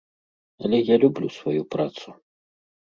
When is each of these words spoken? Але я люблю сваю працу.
Але 0.63 0.77
я 0.93 0.99
люблю 1.03 1.27
сваю 1.39 1.63
працу. 1.77 2.19